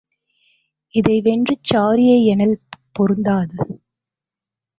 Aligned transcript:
இதை 0.93 1.21
வெற்றுச் 1.21 1.73
சாரியை 1.73 2.17
எனல் 2.25 2.55
பொருந்தாது. 2.91 3.57